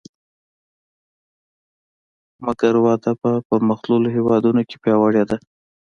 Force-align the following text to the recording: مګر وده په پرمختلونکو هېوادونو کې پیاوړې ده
مګر 2.45 2.73
وده 2.83 3.11
په 3.21 3.29
پرمختلونکو 3.47 4.13
هېوادونو 4.15 4.61
کې 4.69 4.75
پیاوړې 4.83 5.23
ده 5.29 5.37